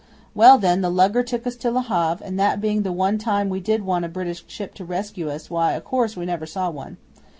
[0.33, 3.49] 'Well, then, the lugger took us to Le Havre, and that being the one time
[3.49, 6.71] we did want a British ship to rescue us, why, o' course we never saw
[6.71, 6.97] one.